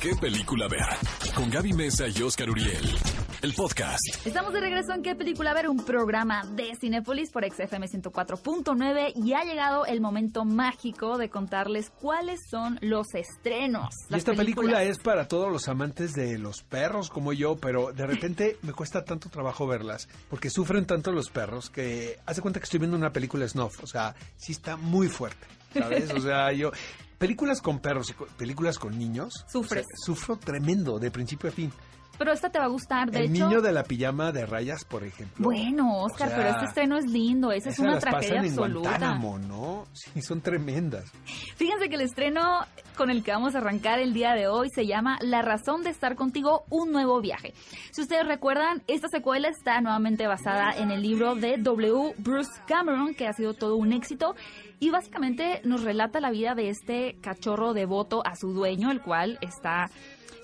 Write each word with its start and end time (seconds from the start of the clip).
¿Qué 0.00 0.14
película 0.14 0.68
ver? 0.68 0.86
Con 1.34 1.50
Gaby 1.50 1.72
Mesa 1.72 2.06
y 2.08 2.22
Oscar 2.22 2.50
Uriel. 2.50 3.15
El 3.42 3.52
podcast. 3.52 4.00
Estamos 4.24 4.52
de 4.54 4.60
regreso 4.60 4.92
en 4.94 5.02
¿Qué 5.02 5.14
película 5.14 5.52
ver? 5.52 5.68
Un 5.68 5.84
programa 5.84 6.42
de 6.54 6.74
Cinepolis 6.80 7.30
por 7.30 7.44
XFM 7.44 7.86
104.9 7.86 9.12
y 9.14 9.34
ha 9.34 9.44
llegado 9.44 9.84
el 9.84 10.00
momento 10.00 10.44
mágico 10.44 11.18
de 11.18 11.28
contarles 11.28 11.90
cuáles 11.90 12.40
son 12.50 12.78
los 12.80 13.06
estrenos. 13.14 13.94
Y 14.08 14.14
esta 14.16 14.32
película 14.32 14.82
es 14.84 14.98
para 14.98 15.28
todos 15.28 15.52
los 15.52 15.68
amantes 15.68 16.14
de 16.14 16.38
los 16.38 16.62
perros 16.62 17.10
como 17.10 17.32
yo, 17.34 17.56
pero 17.56 17.92
de 17.92 18.06
repente 18.06 18.56
me 18.62 18.72
cuesta 18.72 19.04
tanto 19.04 19.28
trabajo 19.28 19.66
verlas 19.66 20.08
porque 20.30 20.48
sufren 20.48 20.86
tanto 20.86 21.12
los 21.12 21.28
perros 21.28 21.68
que 21.68 22.18
hace 22.24 22.40
cuenta 22.40 22.58
que 22.58 22.64
estoy 22.64 22.80
viendo 22.80 22.96
una 22.96 23.12
película 23.12 23.46
snuff, 23.46 23.82
o 23.82 23.86
sea, 23.86 24.14
sí 24.36 24.52
está 24.52 24.76
muy 24.76 25.08
fuerte, 25.08 25.46
¿sabes? 25.74 26.10
O 26.10 26.20
sea, 26.20 26.52
yo 26.52 26.70
películas 27.18 27.60
con 27.60 27.80
perros 27.80 28.10
y 28.10 28.14
películas 28.38 28.78
con 28.78 28.98
niños, 28.98 29.44
Sufres. 29.46 29.84
o 29.84 29.88
sea, 29.88 29.96
sufro 30.04 30.36
tremendo 30.36 30.98
de 30.98 31.10
principio 31.10 31.50
a 31.50 31.52
fin. 31.52 31.72
Pero 32.18 32.32
esta 32.32 32.50
te 32.50 32.58
va 32.58 32.64
a 32.64 32.68
gustar, 32.68 33.10
de 33.10 33.20
El 33.20 33.24
hecho. 33.34 33.48
niño 33.48 33.60
de 33.60 33.72
la 33.72 33.84
pijama 33.84 34.32
de 34.32 34.46
rayas, 34.46 34.84
por 34.84 35.04
ejemplo. 35.04 35.44
Bueno, 35.44 36.02
Oscar, 36.02 36.28
O 36.28 36.30
sea, 36.30 36.36
pero 36.38 36.50
este 36.50 36.64
estreno 36.66 36.96
es 36.96 37.04
lindo. 37.06 37.52
Esa 37.52 37.70
es 37.70 37.78
una 37.78 37.92
las 37.94 38.00
tragedia 38.00 38.28
pasan 38.28 38.44
en 38.44 38.50
absoluta. 38.52 38.88
Guantánamo, 38.88 39.38
¿no? 39.38 39.86
Sí, 39.92 40.22
son 40.22 40.40
tremendas. 40.40 41.10
Fíjense 41.56 41.88
que 41.88 41.96
el 41.96 42.02
estreno 42.02 42.60
con 42.96 43.10
el 43.10 43.22
que 43.22 43.32
vamos 43.32 43.54
a 43.54 43.58
arrancar 43.58 43.98
el 43.98 44.14
día 44.14 44.32
de 44.32 44.48
hoy 44.48 44.68
se 44.74 44.86
llama 44.86 45.18
La 45.20 45.42
razón 45.42 45.82
de 45.82 45.90
estar 45.90 46.16
contigo, 46.16 46.64
un 46.70 46.92
nuevo 46.92 47.20
viaje. 47.20 47.52
Si 47.92 48.00
ustedes 48.00 48.26
recuerdan, 48.26 48.82
esta 48.86 49.08
secuela 49.08 49.48
está 49.48 49.80
nuevamente 49.80 50.26
basada 50.26 50.72
en 50.76 50.90
el 50.90 51.02
libro 51.02 51.34
de 51.34 51.58
W. 51.58 52.14
Bruce 52.18 52.50
Cameron, 52.66 53.14
que 53.14 53.26
ha 53.26 53.32
sido 53.32 53.54
todo 53.54 53.76
un 53.76 53.92
éxito. 53.92 54.34
Y 54.78 54.90
básicamente 54.90 55.60
nos 55.64 55.82
relata 55.84 56.20
la 56.20 56.30
vida 56.30 56.54
de 56.54 56.68
este 56.68 57.18
cachorro 57.22 57.72
devoto 57.72 58.22
a 58.26 58.34
su 58.36 58.52
dueño, 58.52 58.90
el 58.90 59.00
cual 59.00 59.38
está 59.40 59.90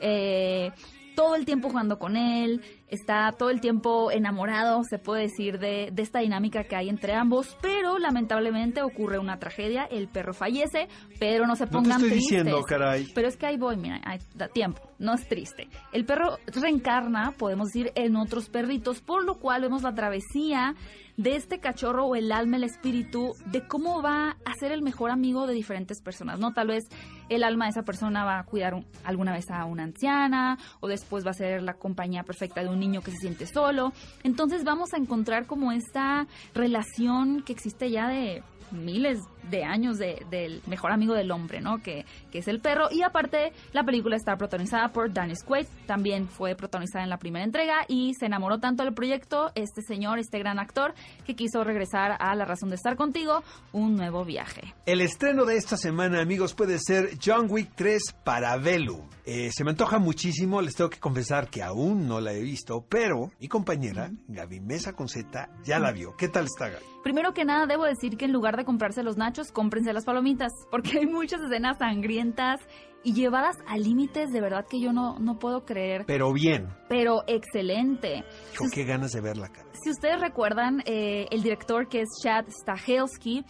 eh, 0.01 0.71
todo 1.15 1.35
el 1.35 1.45
tiempo 1.45 1.69
jugando 1.69 1.99
con 1.99 2.17
él, 2.17 2.63
está 2.89 3.33
todo 3.33 3.51
el 3.51 3.61
tiempo 3.61 4.11
enamorado, 4.11 4.85
se 4.85 4.99
puede 4.99 5.23
decir, 5.23 5.59
de, 5.59 5.91
de 5.93 6.03
esta 6.03 6.21
dinámica 6.21 6.65
que 6.65 6.77
hay 6.77 6.89
entre 6.89 7.15
ambos, 7.15 7.57
pero 7.61 7.82
lamentablemente 7.99 8.83
ocurre 8.83 9.19
una 9.19 9.39
tragedia, 9.39 9.85
el 9.85 10.09
perro 10.09 10.35
fallece, 10.35 10.89
pero 11.19 11.47
no 11.47 11.57
se 11.57 11.65
No 11.65 11.71
te 11.71 11.75
pongan 11.77 11.93
estoy 11.93 12.11
tristes. 12.11 12.31
diciendo, 12.45 12.63
caray. 12.63 13.09
Pero 13.15 13.29
es 13.29 13.37
que 13.37 13.47
ahí 13.47 13.57
voy, 13.57 13.77
mira, 13.77 14.01
da 14.35 14.49
tiempo, 14.49 14.81
no 14.99 15.15
es 15.15 15.27
triste. 15.29 15.69
El 15.93 16.05
perro 16.05 16.39
reencarna, 16.47 17.33
podemos 17.39 17.69
decir, 17.69 17.93
en 17.95 18.17
otros 18.17 18.49
perritos, 18.49 19.01
por 19.01 19.25
lo 19.25 19.39
cual 19.39 19.63
vemos 19.63 19.83
la 19.83 19.95
travesía 19.95 20.75
de 21.19 21.37
este 21.37 21.61
cachorro 21.61 22.07
o 22.07 22.17
el 22.17 22.33
alma, 22.33 22.57
el 22.57 22.65
espíritu, 22.65 23.35
de 23.45 23.67
cómo 23.67 24.01
va 24.03 24.31
a 24.47 24.55
ser 24.59 24.73
el 24.73 24.81
mejor 24.81 25.11
amigo 25.11 25.47
de 25.47 25.53
diferentes 25.53 26.01
personas, 26.01 26.39
¿no? 26.41 26.55
Tal 26.55 26.69
vez 26.69 26.85
el 27.29 27.45
alma 27.45 27.67
de 27.67 27.73
esa 27.73 27.83
persona 27.83 28.25
va 28.25 28.39
a 28.39 28.45
cuidar 28.45 28.73
un- 28.73 28.87
alguna 29.05 29.33
vez 29.33 29.51
a 29.51 29.67
una 29.67 29.83
anciana, 29.83 30.57
o 30.81 30.89
después 30.89 31.25
va 31.27 31.31
a 31.31 31.35
ser 31.35 31.63
la 31.63 31.75
compañía 31.75 32.23
perfecta 32.23 32.63
de 32.63 32.71
un 32.71 32.81
niño 32.81 33.03
que 33.03 33.11
se 33.11 33.19
siente 33.19 33.47
solo. 33.47 33.93
Entonces 34.23 34.65
vamos 34.65 34.95
a 34.95 34.97
encontrar 34.97 35.47
como 35.47 35.71
esta 35.71 36.27
relación 36.55 37.43
que 37.43 37.53
existe 37.53 37.82
ya 37.91 38.09
de 38.09 38.43
miles 38.73 39.21
de 39.51 39.65
años 39.65 39.99
de- 39.99 40.25
del 40.31 40.63
mejor 40.67 40.93
amigo 40.93 41.15
del 41.15 41.31
hombre, 41.31 41.61
¿no? 41.61 41.83
Que, 41.83 42.05
que 42.31 42.39
es 42.39 42.49
el 42.49 42.61
perro. 42.61 42.89
Y 42.91 43.03
aparte, 43.03 43.53
la 43.73 43.83
película 43.85 44.17
está 44.17 44.37
protagonizada 44.37 44.89
por 44.93 45.11
Dennis 45.13 45.43
Quaid, 45.45 45.67
también 45.87 46.29
fue 46.29 46.55
protagonizada 46.55 47.03
en 47.05 47.11
la 47.11 47.19
primera 47.19 47.45
entrega 47.45 47.85
y 47.89 48.15
se 48.15 48.27
enamoró 48.27 48.59
tanto 48.61 48.85
del 48.85 48.95
proyecto, 48.95 49.51
este 49.55 49.83
señor, 49.83 50.19
este 50.19 50.39
gran 50.39 50.59
actor, 50.59 50.95
que 51.27 51.35
quiso 51.35 51.65
regresar 51.65 52.17
a 52.19 52.35
La 52.35 52.45
razón 52.45 52.69
de 52.71 52.77
estar 52.77 52.97
contigo, 52.97 53.43
un 53.73 53.97
nuevo 53.97 54.25
viaje. 54.25 54.75
El 54.87 55.01
estreno 55.01 55.45
de 55.45 55.57
esta 55.57 55.77
semana, 55.77 56.21
amigos, 56.21 56.55
puede 56.55 56.79
ser 56.79 57.11
John 57.25 57.47
Wick 57.51 57.73
3 57.75 58.01
para 58.25 58.57
Velu. 58.57 59.03
Eh, 59.25 59.51
se 59.53 59.65
me 59.65 59.71
antoja 59.71 59.99
muchísimo, 59.99 60.61
les 60.63 60.75
tengo 60.75 60.91
que 60.91 60.99
confesar 60.99 61.49
que 61.49 61.63
aún 61.63 62.09
no 62.09 62.21
la 62.21 62.33
he 62.33 62.41
visto, 62.41 62.85
pero 62.89 63.31
mi 63.41 63.49
compañera, 63.49 64.11
Gaby 64.29 64.61
Mesa 64.61 64.95
Conceta, 64.95 65.49
ya 65.65 65.79
la 65.79 65.93
vio. 65.93 66.17
¿Qué 66.17 66.29
tal 66.29 66.47
está, 66.47 66.69
Gaby? 66.69 66.85
Primero 67.05 67.33
que 67.35 67.45
nada, 67.45 67.67
debo 67.67 67.85
decir 67.85 68.17
que 68.17 68.27
en 68.27 68.33
lugar 68.33 68.57
de 68.57 68.62
comprarse 68.65 69.03
los 69.03 69.17
nachos, 69.17 69.53
cómprense 69.53 69.93
las 69.93 70.05
palomitas, 70.05 70.53
porque 70.71 70.99
hay 71.01 71.07
muchas 71.07 71.41
escenas 71.43 71.79
sangrientas 71.79 72.61
y 73.05 73.15
llevadas 73.15 73.57
a 73.67 73.77
límites 73.79 74.31
de 74.31 74.41
verdad 74.41 74.65
que 74.71 74.81
yo 74.81 74.93
no, 74.93 75.19
no 75.19 75.39
puedo 75.39 75.65
creer, 75.65 76.05
Pero 76.07 76.33
bien. 76.33 76.69
pero 76.89 77.23
excelente. 77.27 78.25
Hijo, 78.55 78.65
qué 78.73 78.85
ganas 78.85 79.11
de 79.13 79.21
verla, 79.21 79.49
cara. 79.49 79.69
Si 79.83 79.91
ustedes 79.91 80.21
recuerdan, 80.21 80.83
eh, 80.87 81.27
el 81.31 81.43
director 81.43 81.89
que 81.89 82.03
es 82.03 82.09
Chad 82.23 82.45
Stahelski, 82.49 83.45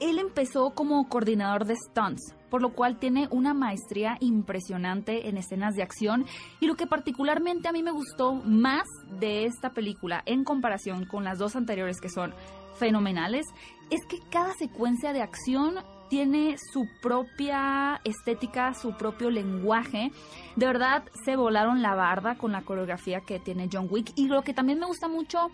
él 0.00 0.18
empezó 0.18 0.70
como 0.74 1.08
coordinador 1.08 1.64
de 1.64 1.74
stunts, 1.74 2.34
por 2.50 2.62
lo 2.62 2.72
cual 2.74 2.98
tiene 2.98 3.26
una 3.30 3.54
maestría 3.54 4.16
impresionante 4.20 5.28
en 5.28 5.38
escenas 5.38 5.74
de 5.74 5.82
acción. 5.82 6.24
Y 6.60 6.66
lo 6.66 6.76
que 6.76 6.86
particularmente 6.86 7.68
a 7.68 7.72
mí 7.72 7.82
me 7.82 7.90
gustó 7.90 8.34
más 8.34 8.84
de 9.18 9.44
esta 9.46 9.70
película 9.70 10.22
en 10.26 10.44
comparación 10.44 11.04
con 11.06 11.24
las 11.24 11.38
dos 11.38 11.56
anteriores 11.56 12.00
que 12.00 12.08
son 12.08 12.32
fenomenales, 12.78 13.46
es 13.90 14.04
que 14.06 14.18
cada 14.30 14.54
secuencia 14.54 15.12
de 15.12 15.22
acción 15.22 15.76
tiene 16.08 16.56
su 16.72 16.86
propia 17.00 18.00
estética, 18.04 18.74
su 18.74 18.96
propio 18.96 19.30
lenguaje. 19.30 20.10
De 20.56 20.66
verdad 20.66 21.04
se 21.24 21.36
volaron 21.36 21.82
la 21.82 21.94
barda 21.94 22.36
con 22.36 22.52
la 22.52 22.62
coreografía 22.62 23.20
que 23.20 23.40
tiene 23.40 23.68
John 23.72 23.88
Wick. 23.90 24.12
Y 24.14 24.28
lo 24.28 24.42
que 24.42 24.54
también 24.54 24.78
me 24.78 24.86
gusta 24.86 25.08
mucho 25.08 25.50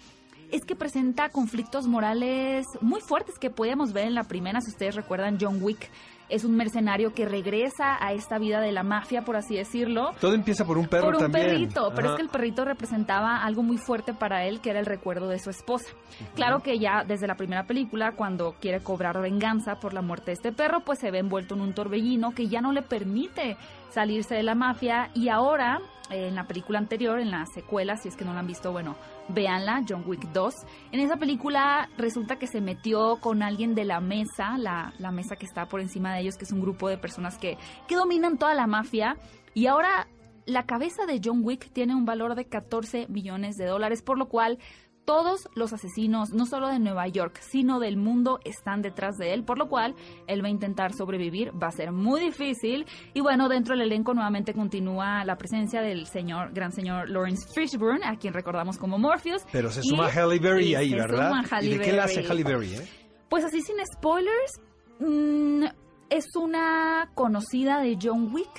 es 0.51 0.65
que 0.65 0.75
presenta 0.75 1.29
conflictos 1.29 1.87
morales 1.87 2.67
muy 2.81 3.01
fuertes 3.01 3.39
que 3.39 3.51
podíamos 3.51 3.93
ver 3.93 4.07
en 4.07 4.15
la 4.15 4.25
primera. 4.25 4.61
Si 4.61 4.71
ustedes 4.71 4.97
recuerdan, 4.97 5.39
John 5.41 5.63
Wick 5.63 5.91
es 6.31 6.45
un 6.45 6.57
mercenario 6.57 7.13
que 7.13 7.27
regresa 7.27 7.97
a 8.01 8.13
esta 8.13 8.39
vida 8.39 8.61
de 8.61 8.73
la 8.73 8.83
mafia, 8.83 9.23
por 9.23 9.37
así 9.37 9.57
decirlo. 9.57 10.11
Todo 10.21 10.35
empieza 10.35 10.65
por 10.65 10.79
un 10.79 10.87
perro 10.87 11.07
por 11.07 11.15
un 11.17 11.21
también. 11.21 11.47
perrito, 11.47 11.93
pero 11.95 12.11
es 12.11 12.17
que 12.17 12.23
el 12.23 12.29
perrito 12.29 12.65
representaba 12.65 13.43
algo 13.45 13.63
muy 13.63 13.79
fuerte 13.79 14.15
para 14.15 14.45
él, 14.45 14.61
que 14.61 14.71
era 14.71 14.81
el 14.81 14.87
recuerdo 14.87 15.29
de 15.29 15.39
su 15.39 15.51
esposa. 15.51 15.91
Claro 16.35 16.61
que 16.61 16.79
ya 16.79 17.05
desde 17.05 17.27
la 17.27 17.35
primera 17.35 17.65
película, 17.65 18.13
cuando 18.13 18.55
quiere 18.61 18.81
cobrar 18.81 19.21
venganza 19.21 19.77
por 19.77 19.93
la 19.93 20.03
muerte 20.03 20.27
de 20.27 20.33
este 20.35 20.53
perro, 20.53 20.81
pues 20.81 20.99
se 20.99 21.11
ve 21.11 21.19
envuelto 21.19 21.55
en 21.55 21.61
un 21.61 21.75
torbellino 21.75 22.33
que 22.33 22.49
ya 22.49 22.61
no 22.61 22.73
le 22.73 22.83
permite 22.83 23.57
salirse 23.91 24.35
de 24.35 24.43
la 24.43 24.55
mafia 24.55 25.11
y 25.15 25.29
ahora 25.29 25.81
en 26.11 26.35
la 26.35 26.47
película 26.47 26.79
anterior, 26.79 27.19
en 27.19 27.31
la 27.31 27.47
secuela, 27.47 27.97
si 27.97 28.09
es 28.09 28.17
que 28.17 28.25
no 28.25 28.33
la 28.33 28.41
han 28.41 28.47
visto, 28.47 28.73
bueno, 28.73 28.97
véanla, 29.29 29.85
John 29.89 30.05
Wick 30.07 30.33
2. 30.33 30.55
En 30.93 31.01
esa 31.01 31.17
película 31.17 31.89
resulta 31.97 32.37
que 32.37 32.47
se 32.47 32.61
metió 32.61 33.19
con 33.21 33.43
alguien 33.43 33.75
de 33.75 33.85
la 33.85 34.01
mesa, 34.01 34.59
la, 34.59 34.93
la 34.99 35.11
mesa 35.11 35.37
que 35.37 35.47
está 35.47 35.67
por 35.67 35.81
encima 35.81 36.15
de 36.15 36.21
ellos, 36.21 36.37
que 36.37 36.45
es 36.45 36.53
un 36.53 36.61
grupo 36.61 36.89
de 36.89 36.99
personas 36.99 37.39
que, 37.39 37.57
que 37.87 37.97
dominan 37.97 38.39
toda 38.39 38.55
la 38.55 38.67
mafia. 38.67 39.17
Y 39.55 39.67
ahora 39.67 40.09
la 40.47 40.67
cabeza 40.67 41.07
de 41.07 41.21
John 41.23 41.41
Wick 41.43 41.73
tiene 41.73 41.95
un 41.95 42.05
valor 42.05 42.35
de 42.35 42.47
14 42.47 43.07
millones 43.09 43.57
de 43.57 43.67
dólares, 43.67 44.03
por 44.03 44.19
lo 44.19 44.29
cual 44.29 44.59
todos 45.05 45.49
los 45.55 45.73
asesinos, 45.73 46.31
no 46.31 46.47
solo 46.47 46.69
de 46.69 46.79
Nueva 46.79 47.09
York, 47.09 47.39
sino 47.41 47.81
del 47.81 47.97
mundo, 47.97 48.39
están 48.45 48.81
detrás 48.83 49.17
de 49.17 49.33
él, 49.35 49.43
por 49.45 49.59
lo 49.59 49.69
cual 49.69 49.95
él 50.29 50.43
va 50.43 50.49
a 50.49 50.51
intentar 50.51 50.93
sobrevivir, 50.93 51.51
va 51.61 51.69
a 51.69 51.73
ser 51.73 51.91
muy 51.93 52.21
difícil. 52.21 52.87
Y 53.15 53.21
bueno, 53.21 53.49
dentro 53.49 53.75
del 53.77 53.83
elenco 53.87 54.15
nuevamente 54.15 54.55
continúa 54.55 55.25
la 55.25 55.37
presencia 55.37 55.81
del 55.83 56.07
señor, 56.07 56.53
gran 56.53 56.71
señor 56.73 57.11
Lawrence 57.11 57.49
Fishburne, 57.55 58.05
a 58.05 58.17
quien 58.17 58.35
recordamos 58.35 58.79
como 58.79 58.99
Morpheus. 58.99 59.43
Pero 59.51 59.71
se 59.71 59.81
Y- 59.81 59.89
suma 59.89 60.09
Halle 60.09 60.39
Berry 60.39 60.67
y 60.67 60.75
ahí, 60.77 60.91
se 60.91 60.97
¿verdad? 60.97 61.33
Halle 61.51 61.69
¿Y 61.69 61.79
de 61.79 61.85
qué 61.85 61.93
la 61.93 62.05
hace. 62.05 62.23
Halle 62.27 62.45
Berry, 62.45 62.75
eh? 62.75 62.89
Pues 63.29 63.45
así 63.45 63.61
sin 63.63 63.77
spoilers, 63.97 64.61
mm, 65.01 65.65
es 66.11 66.25
una 66.37 67.11
conocida 67.15 67.81
de 67.81 67.97
John 68.01 68.33
Wick 68.35 68.51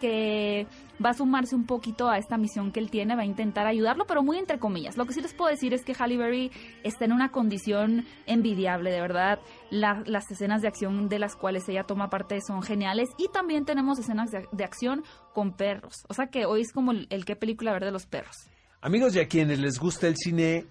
que 0.00 0.66
va 1.04 1.10
a 1.10 1.14
sumarse 1.14 1.54
un 1.54 1.66
poquito 1.66 2.08
a 2.08 2.18
esta 2.18 2.36
misión 2.36 2.72
que 2.72 2.80
él 2.80 2.90
tiene, 2.90 3.16
va 3.16 3.22
a 3.22 3.26
intentar 3.26 3.66
ayudarlo, 3.66 4.06
pero 4.06 4.22
muy 4.22 4.38
entre 4.38 4.58
comillas. 4.58 4.96
Lo 4.96 5.06
que 5.06 5.12
sí 5.14 5.20
les 5.20 5.32
puedo 5.34 5.50
decir 5.50 5.72
es 5.74 5.84
que 5.84 5.94
Halle 5.98 6.16
Berry 6.16 6.50
está 6.82 7.04
en 7.04 7.12
una 7.12 7.30
condición 7.30 8.04
envidiable, 8.26 8.90
de 8.90 9.00
verdad. 9.00 9.38
La- 9.70 10.02
las 10.06 10.30
escenas 10.30 10.62
de 10.62 10.68
acción 10.68 11.08
de 11.08 11.18
las 11.18 11.36
cuales 11.36 11.68
ella 11.68 11.84
toma 11.84 12.10
parte 12.10 12.38
son 12.46 12.62
geniales 12.62 13.08
y 13.18 13.28
también 13.28 13.64
tenemos 13.64 13.98
escenas 13.98 14.30
de, 14.30 14.46
de 14.52 14.64
acción 14.64 15.02
con 15.32 15.52
perros. 15.52 16.04
O 16.08 16.14
sea 16.14 16.26
que 16.26 16.46
hoy 16.46 16.60
es 16.62 16.72
como 16.72 16.92
el, 16.92 17.06
el 17.10 17.24
qué 17.24 17.36
película 17.36 17.72
ver 17.72 17.84
de 17.84 17.90
los 17.92 18.06
perros. 18.06 18.36
Amigos 18.80 19.16
y 19.16 19.20
a 19.20 19.28
quienes 19.28 19.58
les 19.58 19.78
gusta 19.78 20.06
el 20.06 20.16
cine 20.16 20.66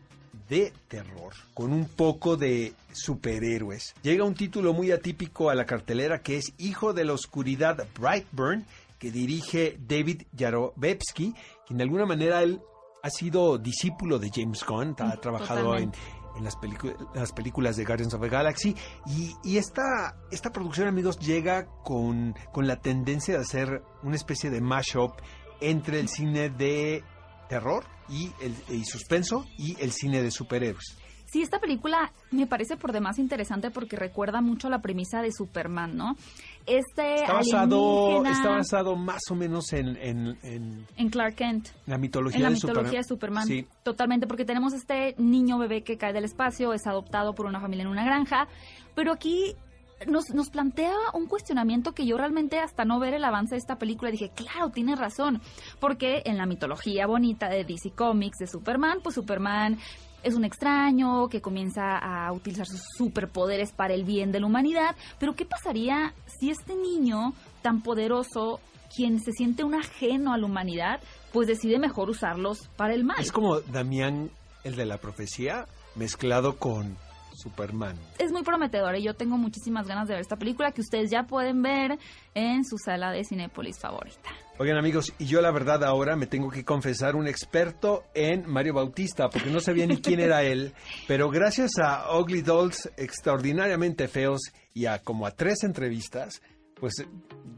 de 0.49 0.73
terror, 0.87 1.33
con 1.53 1.71
un 1.73 1.85
poco 1.87 2.37
de 2.37 2.73
superhéroes, 2.91 3.93
llega 4.01 4.23
un 4.23 4.33
título 4.33 4.73
muy 4.73 4.91
atípico 4.91 5.49
a 5.49 5.55
la 5.55 5.65
cartelera 5.65 6.21
que 6.21 6.37
es 6.37 6.53
Hijo 6.57 6.93
de 6.93 7.05
la 7.05 7.13
Oscuridad 7.13 7.87
Brightburn, 7.99 8.65
que 9.03 9.11
dirige 9.11 9.77
David 9.85 10.21
Yarovetsky, 10.31 11.35
quien 11.67 11.77
de 11.77 11.83
alguna 11.83 12.05
manera 12.05 12.41
él 12.41 12.61
ha 13.03 13.09
sido 13.09 13.57
discípulo 13.57 14.17
de 14.17 14.31
James 14.33 14.63
Gunn, 14.65 14.95
ha 14.97 15.17
Mm, 15.17 15.19
trabajado 15.19 15.75
en, 15.75 15.91
en 16.38 16.44
las, 16.45 16.55
películas 16.55 16.95
las 17.13 17.33
películas 17.33 17.75
de 17.75 17.83
Guardians 17.83 18.13
of 18.13 18.21
the 18.21 18.29
Galaxy. 18.29 18.73
Y, 19.05 19.35
y 19.44 19.57
esta, 19.57 20.15
esta 20.31 20.53
producción, 20.53 20.88
amigos, 20.88 21.19
llega 21.19 21.65
con, 21.83 22.33
con 22.53 22.65
la 22.65 22.77
tendencia 22.79 23.33
de 23.33 23.41
hacer 23.41 23.83
una 24.03 24.15
especie 24.15 24.50
de 24.50 24.61
mashup 24.61 25.11
entre 25.59 26.00
el 26.00 26.07
cine 26.07 26.50
de 26.50 27.03
terror 27.50 27.83
y, 28.07 28.31
el, 28.41 28.55
y 28.69 28.85
suspenso 28.85 29.45
y 29.57 29.75
el 29.81 29.91
cine 29.91 30.23
de 30.23 30.31
superhéroes. 30.31 30.97
Sí, 31.33 31.41
esta 31.41 31.57
película 31.57 32.12
me 32.30 32.45
parece 32.45 32.77
por 32.77 32.91
demás 32.91 33.18
interesante 33.18 33.71
porque 33.71 33.95
recuerda 33.95 34.39
mucho 34.39 34.69
la 34.69 34.83
premisa 34.83 35.24
de 35.24 35.31
Superman, 35.31 35.97
¿no? 35.97 36.15
Este 36.68 37.15
está 37.15 37.33
basado, 37.33 38.24
está 38.24 38.50
basado 38.50 38.95
más 38.95 39.24
o 39.31 39.35
menos 39.35 39.74
en, 39.74 39.97
en, 39.97 40.38
en 40.44 40.85
en 40.95 41.09
Clark 41.09 41.33
Kent. 41.33 41.69
la 41.88 41.97
mitología, 41.97 42.38
En 42.38 42.44
la 42.44 42.50
de, 42.50 42.53
mitología 42.56 43.01
Superman. 43.03 43.47
de 43.47 43.56
Superman. 43.56 43.68
Sí. 43.71 43.81
Totalmente, 43.81 44.27
porque 44.27 44.45
tenemos 44.45 44.74
este 44.74 45.15
niño 45.18 45.57
bebé 45.57 45.81
que 45.81 45.97
cae 45.97 46.13
del 46.13 46.25
espacio, 46.25 46.71
es 46.71 46.85
adoptado 46.85 47.33
por 47.33 47.47
una 47.47 47.59
familia 47.59 47.81
en 47.81 47.89
una 47.89 48.06
granja, 48.06 48.47
pero 48.94 49.12
aquí 49.12 49.56
nos, 50.07 50.29
nos 50.33 50.50
plantea 50.50 50.95
un 51.13 51.27
cuestionamiento 51.27 51.94
que 51.94 52.05
yo 52.05 52.17
realmente 52.17 52.59
hasta 52.59 52.85
no 52.85 53.00
ver 53.00 53.13
el 53.13 53.23
avance 53.23 53.55
de 53.55 53.59
esta 53.59 53.77
película 53.77 54.11
dije, 54.11 54.31
claro, 54.35 54.69
tiene 54.69 54.95
razón, 54.95 55.41
porque 55.79 56.21
en 56.25 56.38
la 56.38 56.45
mitología 56.45 57.07
bonita 57.07 57.50
de 57.50 57.63
DC 57.63 57.91
Comics 57.91 58.39
de 58.39 58.47
Superman, 58.47 59.00
pues 59.01 59.15
Superman 59.15 59.77
es 60.23 60.35
un 60.35 60.45
extraño 60.45 61.27
que 61.27 61.41
comienza 61.41 61.97
a 61.97 62.31
utilizar 62.31 62.65
sus 62.65 62.81
superpoderes 62.97 63.71
para 63.71 63.94
el 63.94 64.05
bien 64.05 64.31
de 64.31 64.39
la 64.39 64.47
humanidad, 64.47 64.95
pero 65.19 65.35
¿qué 65.35 65.45
pasaría 65.45 66.13
si 66.39 66.50
este 66.50 66.75
niño 66.75 67.33
tan 67.61 67.81
poderoso, 67.81 68.59
quien 68.95 69.19
se 69.19 69.31
siente 69.31 69.63
un 69.63 69.75
ajeno 69.75 70.33
a 70.33 70.38
la 70.38 70.45
humanidad, 70.45 71.01
pues 71.31 71.47
decide 71.47 71.77
mejor 71.77 72.09
usarlos 72.09 72.69
para 72.77 72.94
el 72.94 73.03
mal? 73.03 73.17
Es 73.19 73.31
como 73.31 73.59
Damián, 73.59 74.31
el 74.63 74.75
de 74.75 74.85
la 74.85 74.97
profecía, 74.97 75.65
mezclado 75.95 76.57
con 76.57 76.97
Superman. 77.43 77.97
es 78.19 78.31
muy 78.31 78.43
prometedora 78.43 78.97
y 78.97 79.03
yo 79.03 79.13
tengo 79.13 79.37
muchísimas 79.37 79.85
ganas 79.85 80.07
de 80.07 80.13
ver 80.13 80.21
esta 80.21 80.37
película 80.37 80.71
que 80.71 80.81
ustedes 80.81 81.11
ya 81.11 81.23
pueden 81.23 81.61
ver 81.61 81.99
en 82.33 82.63
su 82.63 82.77
sala 82.77 83.11
de 83.11 83.25
Cinépolis 83.25 83.79
favorita. 83.79 84.29
Oigan 84.59 84.77
amigos, 84.77 85.13
y 85.19 85.25
yo 85.25 85.41
la 85.41 85.51
verdad 85.51 85.83
ahora 85.83 86.15
me 86.15 86.27
tengo 86.27 86.49
que 86.49 86.63
confesar 86.63 87.15
un 87.15 87.27
experto 87.27 88.03
en 88.13 88.49
Mario 88.49 88.75
Bautista, 88.75 89.27
porque 89.29 89.49
no 89.49 89.59
sabía 89.59 89.85
ni 89.87 89.97
quién 89.97 90.19
era 90.19 90.43
él, 90.43 90.73
pero 91.07 91.29
gracias 91.29 91.71
a 91.83 92.17
Ugly 92.17 92.43
Dolls 92.43 92.89
extraordinariamente 92.95 94.07
feos 94.07 94.39
y 94.73 94.85
a 94.85 94.99
como 94.99 95.25
a 95.25 95.31
tres 95.31 95.63
entrevistas, 95.63 96.41
pues 96.79 96.93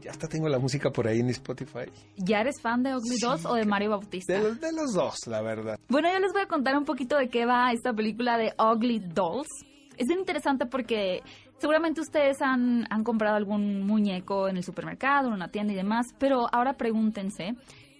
ya 0.00 0.10
hasta 0.10 0.26
tengo 0.26 0.48
la 0.48 0.58
música 0.58 0.90
por 0.90 1.06
ahí 1.06 1.20
en 1.20 1.28
Spotify. 1.30 1.90
¿Ya 2.16 2.40
eres 2.40 2.60
fan 2.62 2.82
de 2.82 2.94
Ugly 2.94 3.18
Dolls 3.20 3.44
o 3.44 3.54
de 3.54 3.64
Mario 3.64 3.90
Bautista? 3.90 4.32
De 4.32 4.40
los, 4.40 4.60
de 4.60 4.72
los 4.72 4.92
dos, 4.92 5.16
la 5.26 5.42
verdad. 5.42 5.78
Bueno, 5.88 6.08
yo 6.12 6.18
les 6.18 6.32
voy 6.32 6.42
a 6.42 6.46
contar 6.46 6.76
un 6.76 6.84
poquito 6.84 7.16
de 7.16 7.28
qué 7.28 7.44
va 7.44 7.72
esta 7.72 7.92
película 7.92 8.38
de 8.38 8.52
Ugly 8.58 9.00
Dolls. 9.00 9.48
Es 9.96 10.08
bien 10.08 10.20
interesante 10.20 10.66
porque 10.66 11.22
seguramente 11.58 12.00
ustedes 12.00 12.42
han, 12.42 12.86
comprado 13.02 13.36
algún 13.36 13.86
muñeco 13.86 14.48
en 14.48 14.56
el 14.56 14.64
supermercado, 14.64 15.28
en 15.28 15.34
una 15.34 15.50
tienda 15.50 15.72
y 15.72 15.76
demás, 15.76 16.06
pero 16.18 16.46
ahora 16.52 16.74
pregúntense, 16.74 17.54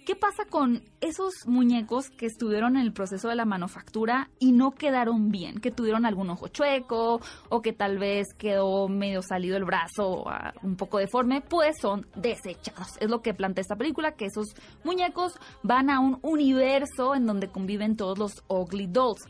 ¿qué 0.04 0.14
pasa 0.14 0.44
con 0.48 0.82
esos 1.00 1.32
muñecos 1.46 2.10
que 2.10 2.26
estuvieron 2.26 2.76
en 2.76 2.82
el 2.82 2.92
proceso 2.92 3.28
de 3.28 3.34
la 3.34 3.44
manufactura 3.46 4.28
y 4.38 4.52
no 4.52 4.72
quedaron 4.72 5.30
bien? 5.30 5.58
Que 5.60 5.70
tuvieron 5.70 6.04
algún 6.04 6.28
ojo 6.28 6.48
chueco 6.48 7.20
o 7.48 7.62
que 7.62 7.72
tal 7.72 7.98
vez 7.98 8.26
quedó 8.36 8.88
medio 8.88 9.22
salido 9.22 9.56
el 9.56 9.64
brazo 9.64 10.28
ah, 10.28 10.52
un 10.62 10.76
poco 10.76 10.98
deforme, 10.98 11.40
pues 11.40 11.76
son 11.80 12.06
desechados. 12.14 12.98
Es 13.00 13.08
lo 13.08 13.22
que 13.22 13.32
plantea 13.32 13.62
esta 13.62 13.76
película, 13.76 14.12
que 14.12 14.26
esos 14.26 14.54
muñecos 14.84 15.32
van 15.62 15.88
a 15.88 16.00
un 16.00 16.18
universo 16.22 17.14
en 17.14 17.26
donde 17.26 17.48
conviven 17.48 17.96
todos 17.96 18.18
los 18.18 18.44
Ugly 18.48 18.88
Dolls. 18.88 19.24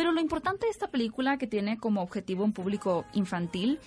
Pero 0.00 0.12
lo 0.12 0.20
importante 0.22 0.64
de 0.64 0.70
esta 0.70 0.88
película, 0.88 1.36
que 1.36 1.46
tiene 1.46 1.76
como 1.76 2.00
objetivo 2.00 2.42
un 2.42 2.54
público 2.54 3.04
infantil, 3.12 3.78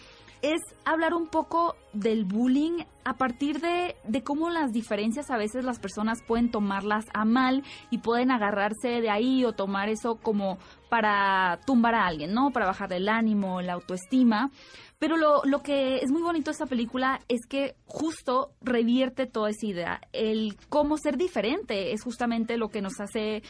es 0.43 0.61
hablar 0.85 1.15
un 1.15 1.25
poco 1.25 1.75
del 1.91 2.23
bullying 2.23 2.83
a 3.03 3.15
partir 3.15 3.59
de, 3.59 3.95
de 4.03 4.21
cómo 4.21 4.51
las 4.51 4.71
diferencias 4.71 5.31
a 5.31 5.37
veces 5.37 5.65
las 5.65 5.79
personas 5.79 6.21
pueden 6.21 6.51
tomarlas 6.51 7.05
a 7.15 7.25
mal 7.25 7.63
y 7.89 7.97
pueden 7.97 8.29
agarrarse 8.29 9.01
de 9.01 9.09
ahí 9.09 9.43
o 9.43 9.53
tomar 9.53 9.89
eso 9.89 10.17
como 10.17 10.59
para 10.87 11.59
tumbar 11.65 11.95
a 11.95 12.05
alguien, 12.05 12.31
¿no? 12.31 12.51
Para 12.51 12.67
bajar 12.67 12.93
el 12.93 13.09
ánimo, 13.09 13.63
la 13.63 13.73
autoestima. 13.73 14.51
Pero 14.99 15.17
lo, 15.17 15.41
lo 15.45 15.63
que 15.63 15.97
es 15.97 16.11
muy 16.11 16.21
bonito 16.21 16.51
de 16.51 16.53
esta 16.53 16.67
película 16.67 17.21
es 17.27 17.47
que 17.49 17.73
justo 17.87 18.51
revierte 18.61 19.25
toda 19.25 19.49
esa 19.49 19.65
idea. 19.65 20.01
El 20.13 20.57
cómo 20.69 20.97
ser 20.97 21.17
diferente 21.17 21.91
es 21.91 22.03
justamente 22.03 22.57
lo 22.57 22.69
que 22.69 22.83
nos 22.83 22.99
hace 22.99 23.41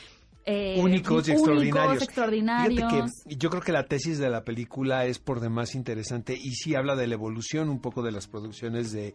eh, 0.45 0.75
únicos 0.79 1.27
y 1.27 1.31
extraordinarios. 1.31 2.03
extraordinarios. 2.03 2.75
Fíjate 2.75 3.11
que 3.27 3.35
yo 3.35 3.49
creo 3.49 3.61
que 3.61 3.71
la 3.71 3.85
tesis 3.85 4.19
de 4.19 4.29
la 4.29 4.43
película 4.43 5.05
es 5.05 5.19
por 5.19 5.39
demás 5.39 5.75
interesante 5.75 6.33
y 6.33 6.51
sí 6.55 6.75
habla 6.75 6.95
de 6.95 7.07
la 7.07 7.13
evolución 7.13 7.69
un 7.69 7.79
poco 7.79 8.03
de 8.03 8.11
las 8.11 8.27
producciones 8.27 8.91
de 8.91 9.13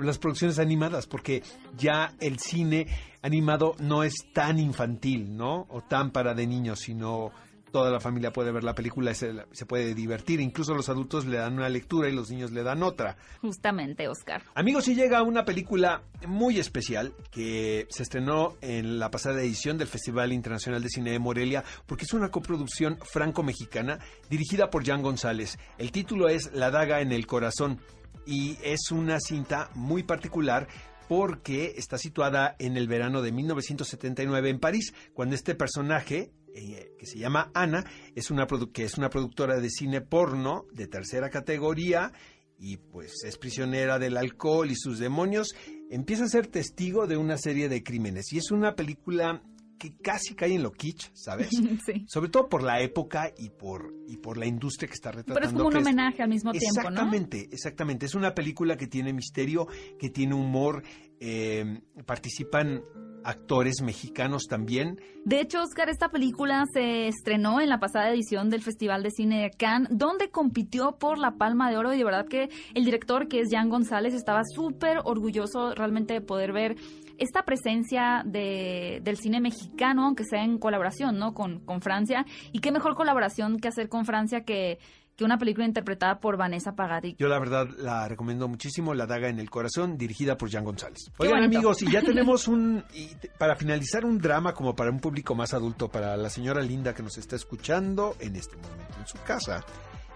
las 0.00 0.18
producciones 0.18 0.58
animadas, 0.58 1.06
porque 1.06 1.42
ya 1.76 2.12
el 2.20 2.38
cine 2.38 2.86
animado 3.22 3.74
no 3.78 4.02
es 4.02 4.14
tan 4.32 4.58
infantil, 4.58 5.36
¿no? 5.36 5.66
O 5.68 5.82
tan 5.82 6.10
para 6.10 6.34
de 6.34 6.46
niños, 6.46 6.80
sino 6.80 7.30
toda 7.72 7.90
la 7.90 8.00
familia 8.00 8.32
puede 8.32 8.52
ver 8.52 8.64
la 8.64 8.74
película 8.74 9.10
y 9.10 9.14
se, 9.14 9.32
se 9.52 9.66
puede 9.66 9.94
divertir. 9.94 10.40
Incluso 10.40 10.74
los 10.74 10.88
adultos 10.88 11.26
le 11.26 11.38
dan 11.38 11.54
una 11.54 11.68
lectura 11.68 12.08
y 12.08 12.12
los 12.12 12.30
niños 12.30 12.52
le 12.52 12.62
dan 12.62 12.82
otra. 12.82 13.16
Justamente, 13.40 14.08
Oscar. 14.08 14.42
Amigos, 14.54 14.88
y 14.88 14.94
llega 14.94 15.22
una 15.22 15.44
película 15.44 16.02
muy 16.26 16.58
especial 16.58 17.12
que 17.30 17.86
se 17.90 18.02
estrenó 18.02 18.56
en 18.60 18.98
la 18.98 19.10
pasada 19.10 19.40
edición 19.40 19.78
del 19.78 19.88
Festival 19.88 20.32
Internacional 20.32 20.82
de 20.82 20.88
Cine 20.88 21.10
de 21.12 21.18
Morelia 21.18 21.64
porque 21.86 22.04
es 22.04 22.12
una 22.12 22.30
coproducción 22.30 22.98
franco-mexicana 23.02 23.98
dirigida 24.28 24.70
por 24.70 24.84
Jan 24.84 25.02
González. 25.02 25.58
El 25.78 25.92
título 25.92 26.28
es 26.28 26.52
La 26.52 26.70
daga 26.70 27.00
en 27.00 27.12
el 27.12 27.26
corazón 27.26 27.80
y 28.26 28.58
es 28.62 28.90
una 28.90 29.20
cinta 29.20 29.70
muy 29.74 30.02
particular 30.02 30.68
porque 31.08 31.72
está 31.76 31.96
situada 31.96 32.54
en 32.58 32.76
el 32.76 32.86
verano 32.86 33.22
de 33.22 33.32
1979 33.32 34.50
en 34.50 34.60
París, 34.60 34.92
cuando 35.14 35.34
este 35.34 35.54
personaje, 35.54 36.30
eh, 36.54 36.92
que 36.98 37.06
se 37.06 37.18
llama 37.18 37.50
Ana, 37.54 37.84
es 38.14 38.30
una, 38.30 38.46
que 38.72 38.84
es 38.84 38.98
una 38.98 39.10
productora 39.10 39.60
de 39.60 39.70
cine 39.70 40.00
porno 40.00 40.66
de 40.72 40.86
tercera 40.86 41.30
categoría 41.30 42.12
y 42.58 42.76
pues 42.76 43.22
es 43.24 43.38
prisionera 43.38 43.98
del 43.98 44.16
alcohol 44.16 44.70
y 44.70 44.74
sus 44.74 44.98
demonios, 44.98 45.54
empieza 45.90 46.24
a 46.24 46.28
ser 46.28 46.48
testigo 46.48 47.06
de 47.06 47.16
una 47.16 47.38
serie 47.38 47.68
de 47.68 47.82
crímenes. 47.82 48.32
Y 48.32 48.38
es 48.38 48.50
una 48.50 48.74
película 48.74 49.42
que 49.78 49.96
casi 49.96 50.34
cae 50.34 50.54
en 50.54 50.64
lo 50.64 50.72
kitsch, 50.72 51.10
¿sabes? 51.14 51.50
sí. 51.86 52.04
Sobre 52.08 52.30
todo 52.30 52.48
por 52.48 52.62
la 52.62 52.80
época 52.80 53.32
y 53.38 53.50
por, 53.50 53.94
y 54.08 54.16
por 54.16 54.36
la 54.36 54.46
industria 54.46 54.88
que 54.88 54.94
está 54.94 55.12
retratando. 55.12 55.34
Pero 55.34 55.46
es 55.46 55.52
como 55.52 55.68
un 55.68 55.76
homenaje 55.76 56.22
al 56.22 56.28
mismo 56.28 56.50
tiempo, 56.50 56.82
¿no? 56.82 56.88
Exactamente, 56.88 57.48
exactamente. 57.52 58.06
Es 58.06 58.14
una 58.14 58.34
película 58.34 58.76
que 58.76 58.88
tiene 58.88 59.12
misterio, 59.12 59.68
que 59.98 60.10
tiene 60.10 60.34
humor. 60.34 60.82
eh, 61.20 61.80
participan 62.06 62.82
actores 63.28 63.82
mexicanos 63.82 64.44
también. 64.48 64.98
De 65.24 65.40
hecho, 65.40 65.62
Oscar, 65.62 65.90
esta 65.90 66.08
película 66.08 66.64
se 66.72 67.08
estrenó 67.08 67.60
en 67.60 67.68
la 67.68 67.78
pasada 67.78 68.10
edición 68.10 68.48
del 68.48 68.62
Festival 68.62 69.02
de 69.02 69.10
Cine 69.10 69.42
de 69.42 69.50
Cannes, 69.50 69.90
donde 69.92 70.30
compitió 70.30 70.92
por 70.92 71.18
la 71.18 71.32
Palma 71.32 71.70
de 71.70 71.76
Oro 71.76 71.92
y 71.92 71.98
de 71.98 72.04
verdad 72.04 72.26
que 72.26 72.48
el 72.74 72.84
director, 72.86 73.28
que 73.28 73.40
es 73.40 73.48
Jan 73.50 73.68
González, 73.68 74.14
estaba 74.14 74.40
súper 74.44 75.00
orgulloso 75.04 75.74
realmente 75.74 76.14
de 76.14 76.20
poder 76.22 76.52
ver 76.52 76.76
esta 77.18 77.42
presencia 77.42 78.22
de, 78.24 79.00
del 79.02 79.18
cine 79.18 79.40
mexicano, 79.40 80.06
aunque 80.06 80.24
sea 80.24 80.42
en 80.42 80.56
colaboración, 80.58 81.18
¿no? 81.18 81.34
Con, 81.34 81.60
con 81.60 81.82
Francia. 81.82 82.24
Y 82.52 82.60
qué 82.60 82.72
mejor 82.72 82.94
colaboración 82.94 83.58
que 83.58 83.68
hacer 83.68 83.90
con 83.90 84.06
Francia 84.06 84.44
que, 84.44 84.78
que 85.18 85.24
una 85.24 85.36
película 85.36 85.66
interpretada 85.66 86.20
por 86.20 86.36
Vanessa 86.36 86.76
Paradis. 86.76 87.16
Yo 87.18 87.26
la 87.26 87.40
verdad 87.40 87.66
la 87.76 88.06
recomiendo 88.06 88.46
muchísimo, 88.46 88.94
La 88.94 89.04
daga 89.04 89.28
en 89.28 89.40
el 89.40 89.50
corazón, 89.50 89.98
dirigida 89.98 90.38
por 90.38 90.48
Jan 90.48 90.62
González. 90.64 91.06
Qué 91.06 91.24
Oigan 91.24 91.40
bonito. 91.40 91.58
amigos, 91.58 91.82
y 91.82 91.90
ya 91.90 92.02
tenemos 92.06 92.46
un, 92.46 92.84
y 92.94 93.08
para 93.36 93.56
finalizar 93.56 94.04
un 94.04 94.18
drama 94.18 94.54
como 94.54 94.76
para 94.76 94.92
un 94.92 95.00
público 95.00 95.34
más 95.34 95.54
adulto, 95.54 95.88
para 95.88 96.16
la 96.16 96.30
señora 96.30 96.62
Linda 96.62 96.94
que 96.94 97.02
nos 97.02 97.18
está 97.18 97.34
escuchando 97.34 98.14
en 98.20 98.36
este 98.36 98.54
momento 98.56 98.94
en 98.96 99.06
su 99.08 99.18
casa. 99.26 99.64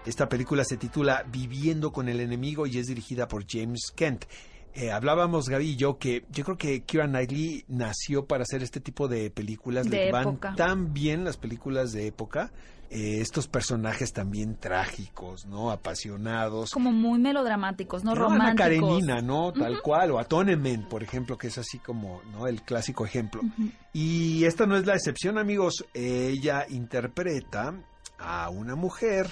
Esta 0.05 0.29
película 0.29 0.63
se 0.63 0.77
titula 0.77 1.25
Viviendo 1.29 1.91
con 1.91 2.07
el 2.07 2.21
enemigo 2.21 2.65
y 2.65 2.77
es 2.77 2.87
dirigida 2.87 3.27
por 3.27 3.43
James 3.45 3.91
Kent. 3.93 4.23
Eh, 4.75 4.91
hablábamos 4.91 5.49
Gaby 5.49 5.71
y 5.71 5.75
yo 5.75 5.99
que 5.99 6.25
yo 6.31 6.43
creo 6.43 6.57
que 6.57 6.83
Kira 6.83 7.05
Knightley 7.05 7.63
nació 7.67 8.25
para 8.25 8.43
hacer 8.43 8.63
este 8.63 8.79
tipo 8.79 9.07
de 9.07 9.29
películas. 9.29 9.89
De 9.89 10.05
Le 10.05 10.11
van 10.11 10.39
tan 10.55 10.93
bien 10.93 11.23
las 11.23 11.37
películas 11.37 11.91
de 11.91 12.07
época. 12.07 12.51
Eh, 12.89 13.21
estos 13.21 13.47
personajes 13.47 14.13
también 14.13 14.55
trágicos, 14.55 15.47
¿no? 15.47 15.71
Apasionados. 15.71 16.69
Como 16.69 16.91
muy 16.91 17.19
melodramáticos, 17.19 18.03
¿no? 18.03 18.13
No, 18.13 18.25
Ana 18.25 18.53
Románticos. 18.53 18.57
Karenina, 18.57 19.21
¿no? 19.21 19.51
Tal 19.51 19.81
cual. 19.81 20.11
O 20.11 20.19
Atonement, 20.19 20.87
por 20.87 21.01
ejemplo, 21.01 21.35
que 21.35 21.47
es 21.47 21.57
así 21.57 21.79
como, 21.79 22.21
¿no? 22.31 22.45
El 22.45 22.61
clásico 22.61 23.03
ejemplo. 23.03 23.41
Y 23.93 24.43
esta 24.45 24.67
no 24.67 24.77
es 24.77 24.85
la 24.85 24.93
excepción, 24.93 25.39
amigos. 25.39 25.85
Ella 25.93 26.67
interpreta 26.69 27.73
a 28.19 28.49
una 28.49 28.75
mujer 28.75 29.27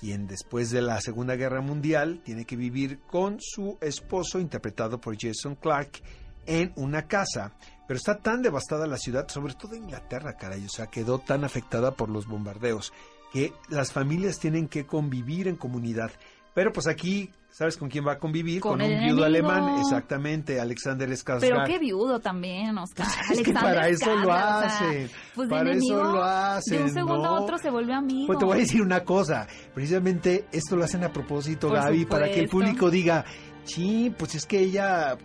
quien 0.00 0.26
después 0.26 0.70
de 0.70 0.80
la 0.80 1.00
Segunda 1.00 1.36
Guerra 1.36 1.60
Mundial 1.60 2.22
tiene 2.24 2.46
que 2.46 2.56
vivir 2.56 3.00
con 3.00 3.36
su 3.38 3.76
esposo, 3.82 4.40
interpretado 4.40 4.98
por 4.98 5.16
Jason 5.20 5.54
Clark, 5.56 6.02
en 6.46 6.72
una 6.76 7.06
casa. 7.06 7.52
Pero 7.86 7.98
está 7.98 8.18
tan 8.18 8.40
devastada 8.40 8.86
la 8.86 8.96
ciudad, 8.96 9.28
sobre 9.28 9.54
todo 9.54 9.76
Inglaterra, 9.76 10.36
caray, 10.36 10.64
o 10.64 10.68
sea, 10.68 10.86
quedó 10.86 11.18
tan 11.18 11.44
afectada 11.44 11.92
por 11.92 12.08
los 12.08 12.26
bombardeos, 12.26 12.92
que 13.32 13.52
las 13.68 13.92
familias 13.92 14.38
tienen 14.38 14.68
que 14.68 14.86
convivir 14.86 15.48
en 15.48 15.56
comunidad. 15.56 16.10
Pero 16.54 16.72
pues 16.72 16.86
aquí, 16.88 17.30
¿sabes 17.50 17.76
con 17.76 17.88
quién 17.88 18.04
va 18.06 18.12
a 18.12 18.18
convivir? 18.18 18.60
Con 18.60 18.72
Con, 18.72 18.82
un 18.82 18.88
viudo 18.88 19.24
enemigo. 19.24 19.24
alemán, 19.24 19.78
exactamente, 19.80 20.60
Alexander 20.60 21.08
Skarsgård. 21.10 21.40
Pero 21.40 21.64
qué 21.64 21.78
viudo 21.78 22.18
también, 22.20 22.76
Oscar. 22.78 23.06
Es 23.30 23.40
que 23.42 23.52
para 23.52 23.88
eso 23.88 24.14
lo 24.16 24.22
Skarsgård, 24.22 24.56
o 24.56 24.60
sea, 24.60 24.66
hacen, 24.66 25.10
pues 25.34 25.48
para 25.48 25.72
eso 25.72 26.02
lo 26.04 26.22
hacen, 26.24 26.78
De 26.78 26.84
un 26.84 26.90
segundo 26.92 27.22
¿no? 27.22 27.36
a 27.36 27.40
otro 27.40 27.58
se 27.58 27.70
vuelve 27.70 27.94
amigo. 27.94 28.26
Pues 28.26 28.38
te 28.38 28.44
voy 28.44 28.56
a 28.56 28.60
decir 28.60 28.82
una 28.82 29.04
cosa, 29.04 29.46
precisamente 29.74 30.46
esto 30.52 30.76
lo 30.76 30.84
hacen 30.84 31.04
a 31.04 31.12
propósito, 31.12 31.68
Por 31.68 31.76
Gaby, 31.76 32.04
para 32.06 32.26
que 32.26 32.40
el 32.40 32.48
supuesto. 32.48 32.50
público 32.72 32.90
diga, 32.90 33.24
sí, 33.64 34.12
pues 34.18 34.34
es 34.34 34.44
que 34.44 34.58
ella, 34.58 35.16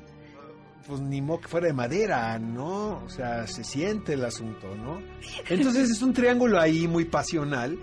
pues 0.87 1.01
ni 1.01 1.21
modo 1.21 1.39
que 1.41 1.47
fuera 1.47 1.65
de 1.67 1.73
madera, 1.73 2.37
¿no? 2.37 3.03
O 3.03 3.09
sea, 3.09 3.47
se 3.47 3.63
siente 3.63 4.13
el 4.13 4.23
asunto, 4.23 4.75
¿no? 4.75 5.01
Entonces 5.49 5.89
es 5.89 6.01
un 6.03 6.13
triángulo 6.13 6.59
ahí 6.61 6.87
muy 6.87 7.05
pasional. 7.05 7.79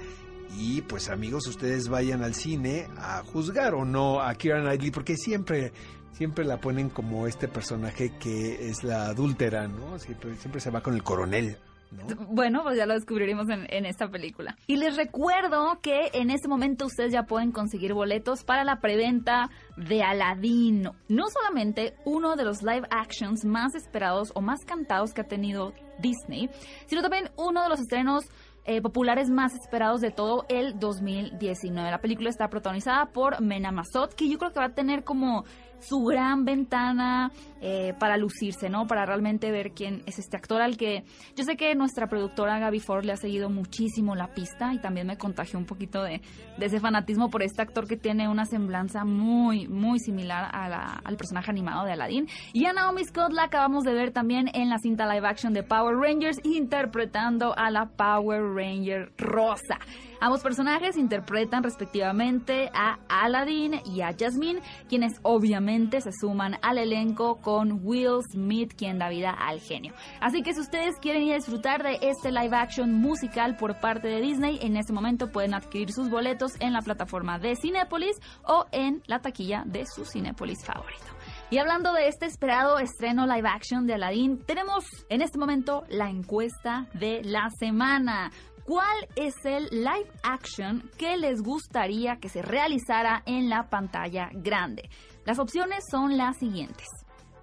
Y 0.56 0.82
pues 0.82 1.08
amigos, 1.08 1.46
ustedes 1.46 1.88
vayan 1.88 2.22
al 2.22 2.34
cine 2.34 2.88
a 2.98 3.22
juzgar 3.22 3.74
o 3.74 3.84
no 3.84 4.20
a 4.20 4.34
Kira 4.34 4.60
Knightley, 4.60 4.90
porque 4.90 5.16
siempre, 5.16 5.72
siempre 6.12 6.44
la 6.44 6.58
ponen 6.58 6.90
como 6.90 7.26
este 7.26 7.48
personaje 7.48 8.12
que 8.18 8.68
es 8.68 8.84
la 8.84 9.06
adúltera, 9.06 9.66
¿no? 9.66 9.98
Siempre, 9.98 10.36
siempre 10.36 10.60
se 10.60 10.70
va 10.70 10.82
con 10.82 10.94
el 10.94 11.02
coronel, 11.02 11.56
¿no? 11.90 12.04
Bueno, 12.28 12.62
pues 12.62 12.76
ya 12.76 12.86
lo 12.86 12.94
descubriremos 12.94 13.48
en, 13.48 13.66
en 13.70 13.86
esta 13.86 14.08
película. 14.08 14.56
Y 14.66 14.76
les 14.76 14.96
recuerdo 14.96 15.78
que 15.80 16.10
en 16.12 16.30
este 16.30 16.48
momento 16.48 16.86
ustedes 16.86 17.12
ya 17.12 17.24
pueden 17.24 17.52
conseguir 17.52 17.94
boletos 17.94 18.44
para 18.44 18.64
la 18.64 18.80
preventa 18.80 19.50
de 19.76 20.02
Aladdin. 20.02 20.90
No 21.08 21.24
solamente 21.28 21.94
uno 22.04 22.36
de 22.36 22.44
los 22.44 22.62
live 22.62 22.86
actions 22.90 23.44
más 23.44 23.74
esperados 23.74 24.32
o 24.34 24.40
más 24.40 24.60
cantados 24.66 25.12
que 25.12 25.22
ha 25.22 25.28
tenido 25.28 25.72
Disney, 25.98 26.50
sino 26.86 27.02
también 27.02 27.30
uno 27.36 27.62
de 27.62 27.68
los 27.68 27.80
estrenos 27.80 28.24
eh, 28.64 28.80
populares 28.80 29.28
más 29.28 29.54
esperados 29.54 30.00
de 30.00 30.10
todo 30.10 30.44
el 30.48 30.78
2019. 30.78 31.90
La 31.90 32.00
película 32.00 32.30
está 32.30 32.48
protagonizada 32.48 33.06
por 33.06 33.40
Mena 33.40 33.72
Masot, 33.72 34.14
que 34.14 34.28
yo 34.28 34.38
creo 34.38 34.52
que 34.52 34.60
va 34.60 34.66
a 34.66 34.74
tener 34.74 35.04
como 35.04 35.44
su 35.82 36.04
gran 36.04 36.44
ventana 36.44 37.32
eh, 37.60 37.94
para 37.98 38.16
lucirse, 38.16 38.68
¿no? 38.68 38.86
Para 38.86 39.04
realmente 39.04 39.50
ver 39.50 39.72
quién 39.72 40.02
es 40.06 40.18
este 40.18 40.36
actor 40.36 40.60
al 40.62 40.76
que 40.76 41.04
yo 41.36 41.44
sé 41.44 41.56
que 41.56 41.74
nuestra 41.74 42.06
productora 42.06 42.58
Gaby 42.58 42.80
Ford 42.80 43.04
le 43.04 43.12
ha 43.12 43.16
seguido 43.16 43.50
muchísimo 43.50 44.14
la 44.14 44.28
pista 44.28 44.72
y 44.72 44.78
también 44.78 45.06
me 45.06 45.18
contagió 45.18 45.58
un 45.58 45.66
poquito 45.66 46.02
de, 46.02 46.20
ese 46.58 46.80
fanatismo 46.80 47.30
por 47.30 47.42
este 47.42 47.62
actor 47.62 47.86
que 47.86 47.96
tiene 47.96 48.28
una 48.28 48.46
semblanza 48.46 49.04
muy, 49.04 49.66
muy 49.68 49.98
similar 49.98 50.48
al 50.52 51.16
personaje 51.16 51.50
animado 51.50 51.84
de 51.84 51.92
Aladdin. 51.92 52.28
Y 52.52 52.66
a 52.66 52.72
Naomi 52.72 53.04
Scott 53.04 53.32
la 53.32 53.44
acabamos 53.44 53.84
de 53.84 53.94
ver 53.94 54.12
también 54.12 54.48
en 54.54 54.68
la 54.68 54.78
cinta 54.78 55.12
live 55.12 55.26
action 55.26 55.52
de 55.52 55.62
Power 55.62 55.96
Rangers 55.96 56.40
interpretando 56.44 57.56
a 57.56 57.70
la 57.70 57.86
Power 57.86 58.42
Ranger 58.54 59.12
Rosa. 59.18 59.78
Ambos 60.20 60.42
personajes 60.42 60.96
interpretan 60.96 61.64
respectivamente 61.64 62.70
a 62.74 62.98
Aladdin 63.08 63.80
y 63.84 64.02
a 64.02 64.14
Jasmine, 64.16 64.60
quienes 64.88 65.14
obviamente 65.22 66.00
se 66.00 66.10
suman 66.12 66.58
al 66.62 66.78
elenco 66.78 67.40
con 67.40 67.80
Will 67.82 68.20
Smith, 68.30 68.72
quien 68.76 68.98
da 68.98 69.08
vida 69.08 69.30
al 69.30 69.60
genio. 69.60 69.94
Así 70.20 70.42
que 70.42 70.54
si 70.54 70.60
ustedes 70.60 70.94
quieren 71.00 71.22
ir 71.22 71.32
a 71.32 71.36
disfrutar 71.36 71.82
de 71.82 71.98
este 72.02 72.30
live 72.30 72.56
action 72.56 72.92
musical 72.94 73.56
por 73.56 73.80
parte 73.80 74.06
de 74.06 74.20
Disney, 74.20 74.58
en 74.62 74.76
este 74.76 74.92
momento 74.92 75.32
pueden 75.32 75.54
adquirir 75.54 75.92
sus 75.92 76.08
boletos 76.08 76.52
en 76.60 76.72
la 76.72 76.82
plataforma 76.82 77.38
de 77.38 77.56
Cinépolis 77.56 78.20
o 78.44 78.66
en 78.70 79.02
la 79.06 79.20
taquilla 79.20 79.64
de 79.66 79.86
su 79.86 80.04
Cinépolis 80.04 80.64
favorito. 80.64 81.06
Y 81.52 81.58
hablando 81.58 81.92
de 81.92 82.08
este 82.08 82.24
esperado 82.24 82.78
estreno 82.78 83.26
live 83.26 83.46
action 83.46 83.86
de 83.86 83.92
Aladdin, 83.92 84.38
tenemos 84.38 84.86
en 85.10 85.20
este 85.20 85.36
momento 85.36 85.84
la 85.90 86.08
encuesta 86.08 86.86
de 86.94 87.20
la 87.24 87.50
semana. 87.50 88.30
¿Cuál 88.64 89.06
es 89.16 89.34
el 89.44 89.68
live 89.70 90.10
action 90.22 90.90
que 90.96 91.18
les 91.18 91.42
gustaría 91.42 92.16
que 92.16 92.30
se 92.30 92.40
realizara 92.40 93.22
en 93.26 93.50
la 93.50 93.68
pantalla 93.68 94.30
grande? 94.32 94.88
Las 95.26 95.38
opciones 95.38 95.84
son 95.90 96.16
las 96.16 96.38
siguientes. 96.38 96.86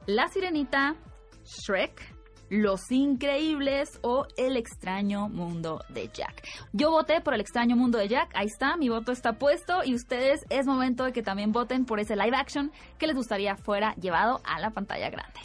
La 0.08 0.28
Sirenita, 0.28 0.96
Shrek, 1.44 2.19
Los 2.50 2.92
Increíbles 2.92 4.00
o 4.02 4.26
El 4.38 4.58
extraño 4.58 5.30
mundo 5.30 5.84
de 5.90 6.10
Jack. 6.14 6.44
Yo 6.74 6.92
voté 6.92 7.22
por 7.22 7.34
El 7.34 7.42
extraño 7.42 7.76
mundo 7.76 7.98
de 7.98 8.08
Jack, 8.08 8.32
ahí 8.36 8.48
está, 8.48 8.78
mi 8.78 8.90
voto 8.90 9.12
está 9.12 9.34
puesto 9.34 9.84
y 9.84 9.96
ustedes 9.96 10.42
es 10.50 10.66
momento 10.66 11.04
de 11.04 11.14
que 11.14 11.22
también 11.22 11.52
voten 11.52 11.86
por 11.86 12.00
ese 12.00 12.16
live 12.16 12.36
action 12.36 12.72
que 12.98 13.08
les 13.08 13.16
gustaría 13.16 13.56
fuera 13.56 13.94
llevado 13.96 14.42
a 14.44 14.60
la 14.60 14.72
pantalla 14.72 15.10
grande. 15.10 15.40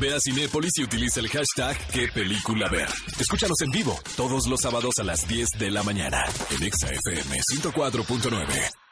Ve 0.00 0.14
a 0.14 0.18
Cinépolis 0.20 0.72
y 0.78 0.82
utiliza 0.82 1.20
el 1.20 1.28
hashtag 1.28 1.76
qué 1.92 2.08
película 2.08 2.68
ver. 2.68 2.88
Escúchanos 3.18 3.60
en 3.62 3.70
vivo 3.70 3.98
todos 4.16 4.48
los 4.48 4.60
sábados 4.60 4.94
a 5.00 5.04
las 5.04 5.26
10 5.28 5.48
de 5.58 5.70
la 5.70 5.82
mañana 5.82 6.24
en 6.50 6.62
Exa 6.64 6.88
FM 6.88 7.40
104.9. 7.40 8.83